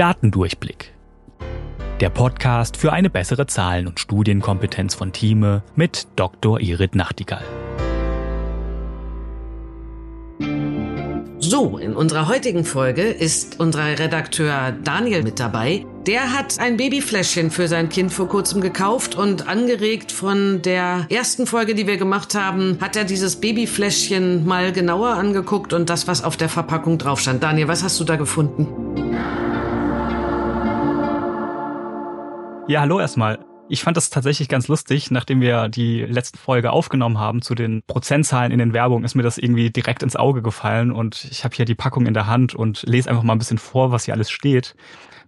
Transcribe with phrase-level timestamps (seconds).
[0.00, 0.94] Datendurchblick.
[2.00, 6.58] Der Podcast für eine bessere Zahlen- und Studienkompetenz von Thieme mit Dr.
[6.58, 7.44] Irit Nachtigall.
[11.38, 15.84] So, in unserer heutigen Folge ist unser Redakteur Daniel mit dabei.
[16.06, 21.46] Der hat ein Babyfläschchen für sein Kind vor kurzem gekauft und angeregt von der ersten
[21.46, 26.24] Folge, die wir gemacht haben, hat er dieses Babyfläschchen mal genauer angeguckt und das, was
[26.24, 27.42] auf der Verpackung drauf stand.
[27.42, 28.66] Daniel, was hast du da gefunden?
[32.70, 33.39] Ja, hallo erstmal.
[33.72, 35.12] Ich fand das tatsächlich ganz lustig.
[35.12, 39.22] Nachdem wir die letzte Folge aufgenommen haben zu den Prozentzahlen in den Werbungen, ist mir
[39.22, 42.52] das irgendwie direkt ins Auge gefallen und ich habe hier die Packung in der Hand
[42.52, 44.74] und lese einfach mal ein bisschen vor, was hier alles steht.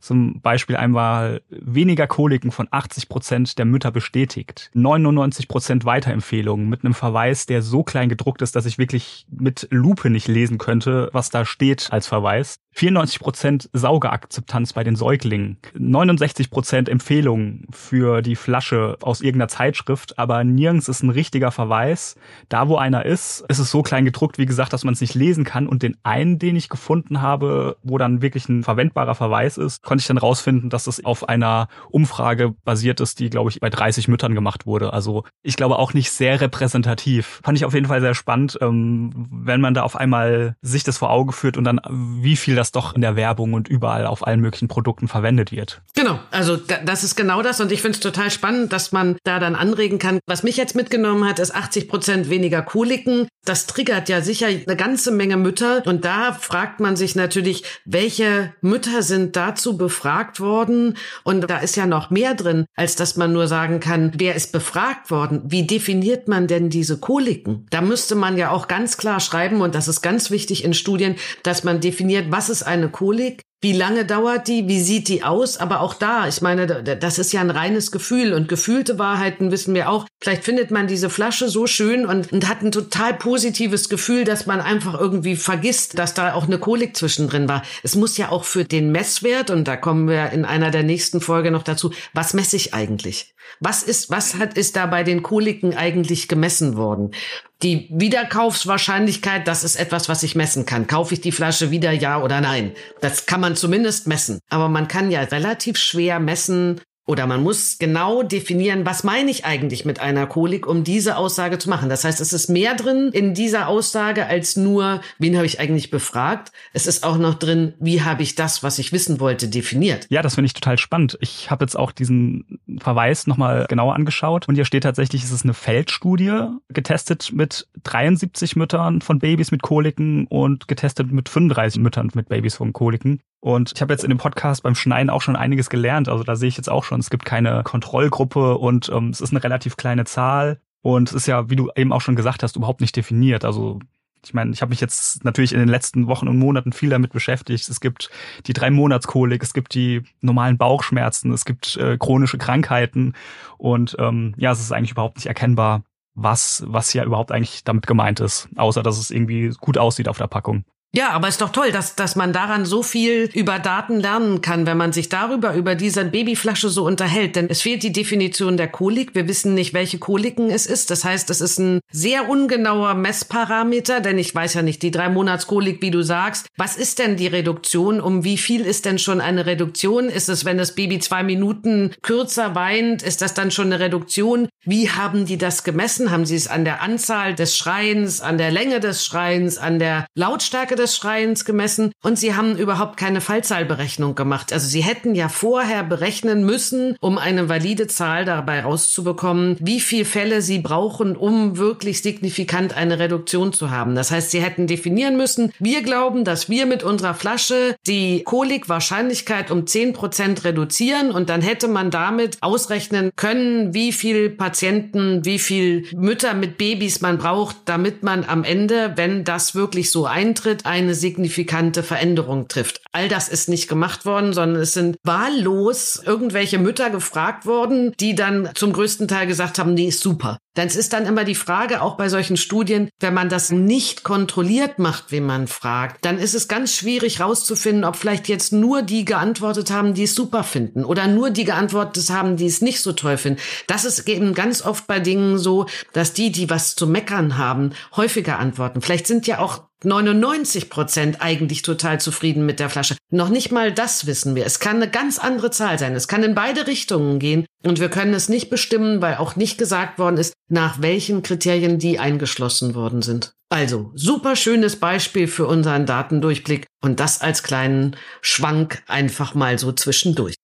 [0.03, 4.69] Zum Beispiel einmal weniger Koliken von 80 Prozent der Mütter bestätigt.
[4.75, 9.69] 99 Prozent Weiterempfehlungen mit einem Verweis, der so klein gedruckt ist, dass ich wirklich mit
[9.71, 12.57] Lupe nicht lesen könnte, was da steht als Verweis.
[12.73, 15.59] 94 Prozent Saugeakzeptanz bei den Säuglingen.
[15.75, 22.17] 69 Prozent Empfehlungen für die Flasche aus irgendeiner Zeitschrift, aber nirgends ist ein richtiger Verweis.
[22.49, 25.15] Da, wo einer ist, ist es so klein gedruckt, wie gesagt, dass man es nicht
[25.15, 25.67] lesen kann.
[25.67, 30.03] Und den einen, den ich gefunden habe, wo dann wirklich ein verwendbarer Verweis ist, konnte
[30.03, 34.09] ich dann rausfinden, dass es auf einer Umfrage basiert ist, die, glaube ich, bei 30
[34.09, 34.93] Müttern gemacht wurde.
[34.93, 37.41] Also ich glaube auch nicht sehr repräsentativ.
[37.43, 40.99] Fand ich auf jeden Fall sehr spannend, ähm, wenn man da auf einmal sich das
[40.99, 44.27] vor Auge führt und dann, wie viel das doch in der Werbung und überall auf
[44.27, 45.83] allen möglichen Produkten verwendet wird.
[45.95, 49.39] Genau, also das ist genau das und ich finde es total spannend, dass man da
[49.39, 50.19] dann anregen kann.
[50.27, 53.29] Was mich jetzt mitgenommen hat, ist 80 Prozent weniger Koliken.
[53.45, 58.55] Das triggert ja sicher eine ganze Menge Mütter und da fragt man sich natürlich, welche
[58.61, 60.97] Mütter sind dazu befragt worden.
[61.25, 64.53] Und da ist ja noch mehr drin, als dass man nur sagen kann, wer ist
[64.53, 65.43] befragt worden?
[65.45, 67.67] Wie definiert man denn diese Koliken?
[67.71, 71.17] Da müsste man ja auch ganz klar schreiben, und das ist ganz wichtig in Studien,
[71.43, 73.43] dass man definiert, was ist eine Kolik?
[73.65, 74.67] Wie lange dauert die?
[74.67, 75.57] Wie sieht die aus?
[75.57, 79.73] Aber auch da, ich meine, das ist ja ein reines Gefühl und gefühlte Wahrheiten wissen
[79.73, 80.09] wir auch.
[80.21, 84.47] Vielleicht findet man diese Flasche so schön und, und hat ein total positives Gefühl, dass
[84.47, 87.63] man einfach irgendwie vergisst, dass da auch eine Kolik zwischendrin war.
[87.85, 91.21] Es muss ja auch für den Messwert, und da kommen wir in einer der nächsten
[91.21, 93.33] Folge noch dazu, was messe ich eigentlich?
[93.61, 97.13] Was ist, was hat, ist da bei den Koliken eigentlich gemessen worden?
[97.63, 100.89] Die Wiederkaufswahrscheinlichkeit, das ist etwas, was ich messen kann.
[100.89, 102.73] Kaufe ich die Flasche wieder, ja oder nein?
[103.01, 104.41] Das kann man zumindest messen.
[104.51, 109.45] Aber man kann ja relativ schwer messen, oder man muss genau definieren, was meine ich
[109.45, 111.89] eigentlich mit einer Kolik, um diese Aussage zu machen.
[111.89, 115.91] Das heißt, es ist mehr drin in dieser Aussage als nur, wen habe ich eigentlich
[115.91, 116.53] befragt.
[116.73, 120.07] Es ist auch noch drin, wie habe ich das, was ich wissen wollte, definiert.
[120.11, 121.19] Ja, das finde ich total spannend.
[121.21, 125.45] Ich habe jetzt auch diesen Verweis nochmal genauer angeschaut und hier steht tatsächlich, es ist
[125.45, 132.11] eine Feldstudie getestet mit 73 Müttern von Babys mit Koliken und getestet mit 35 Müttern
[132.15, 133.21] mit Babys von Koliken.
[133.43, 136.09] Und ich habe jetzt in dem Podcast beim Schneiden auch schon einiges gelernt.
[136.09, 139.33] Also da sehe ich jetzt auch schon, es gibt keine Kontrollgruppe und ähm, es ist
[139.33, 140.61] eine relativ kleine Zahl.
[140.81, 143.45] Und es ist ja, wie du eben auch schon gesagt hast, überhaupt nicht definiert.
[143.45, 143.81] Also
[144.25, 147.13] ich meine, ich habe mich jetzt natürlich in den letzten Wochen und Monaten viel damit
[147.13, 147.69] beschäftigt.
[147.69, 148.11] Es gibt
[148.47, 153.15] die drei Monatskolik, es gibt die normalen Bauchschmerzen, es gibt äh, chronische Krankheiten
[153.59, 155.83] und ähm, ja, es ist eigentlich überhaupt nicht erkennbar,
[156.15, 160.19] was was ja überhaupt eigentlich damit gemeint ist, außer dass es irgendwie gut aussieht auf
[160.19, 160.65] der Packung.
[160.95, 164.67] Ja, aber ist doch toll, dass, dass man daran so viel über Daten lernen kann,
[164.67, 167.35] wenn man sich darüber, über diese Babyflasche so unterhält.
[167.35, 169.15] Denn es fehlt die Definition der Kolik.
[169.15, 170.91] Wir wissen nicht, welche Koliken es ist.
[170.91, 175.09] Das heißt, es ist ein sehr ungenauer Messparameter, denn ich weiß ja nicht, die drei
[175.09, 176.49] Monatskolik, wie du sagst.
[176.59, 177.99] Was ist denn die Reduktion?
[177.99, 180.11] Um wie viel ist denn schon eine Reduktion?
[180.11, 184.47] Ist es, wenn das Baby zwei Minuten kürzer weint, ist das dann schon eine Reduktion?
[184.63, 186.11] Wie haben die das gemessen?
[186.11, 190.05] Haben sie es an der Anzahl des Schreins, an der Länge des Schreins, an der
[190.15, 194.53] Lautstärke des Schreiens gemessen und sie haben überhaupt keine Fallzahlberechnung gemacht.
[194.53, 200.05] Also sie hätten ja vorher berechnen müssen, um eine valide Zahl dabei rauszubekommen, wie viel
[200.05, 203.95] Fälle sie brauchen, um wirklich signifikant eine Reduktion zu haben.
[203.95, 209.51] Das heißt, sie hätten definieren müssen, wir glauben, dass wir mit unserer Flasche die Kolikwahrscheinlichkeit
[209.51, 215.39] um 10 Prozent reduzieren und dann hätte man damit ausrechnen können, wie viel Patienten, wie
[215.39, 220.67] viel Mütter mit Babys man braucht, damit man am Ende, wenn das wirklich so eintritt,
[220.73, 222.81] eine signifikante Veränderung trifft.
[222.93, 228.15] All das ist nicht gemacht worden, sondern es sind wahllos irgendwelche Mütter gefragt worden, die
[228.15, 230.39] dann zum größten Teil gesagt haben, nee, ist super.
[230.55, 234.79] Dann ist dann immer die Frage, auch bei solchen Studien, wenn man das nicht kontrolliert
[234.79, 239.05] macht, wenn man fragt, dann ist es ganz schwierig rauszufinden, ob vielleicht jetzt nur die
[239.05, 242.93] geantwortet haben, die es super finden oder nur die geantwortet haben, die es nicht so
[242.93, 243.41] toll finden.
[243.67, 247.73] Das ist eben ganz oft bei Dingen so, dass die, die was zu meckern haben,
[247.97, 248.83] häufiger antworten.
[248.83, 252.97] Vielleicht sind ja auch 99 Prozent eigentlich total zufrieden mit der Flasche.
[253.11, 254.47] Noch nicht mal das wissen wir.
[254.47, 255.95] Es kann eine ganz andere Zahl sein.
[255.95, 259.59] Es kann in beide Richtungen gehen und wir können es nicht bestimmen, weil auch nicht
[259.59, 263.33] gesagt worden ist, nach welchen Kriterien die eingeschlossen worden sind.
[263.51, 269.73] Also, super schönes Beispiel für unseren Datendurchblick und das als kleinen Schwank einfach mal so
[269.73, 270.37] zwischendurch.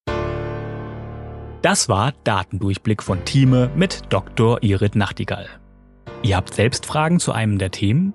[1.62, 4.62] Das war Datendurchblick von Thieme mit Dr.
[4.62, 5.48] Irit Nachtigall.
[6.22, 8.14] Ihr habt selbst Fragen zu einem der Themen